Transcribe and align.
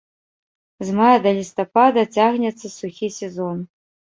З 0.87 0.95
мая 0.99 1.17
да 1.27 1.33
лістапада 1.39 2.01
цягнецца 2.15 2.67
сухі 2.79 3.07
сезон. 3.21 3.57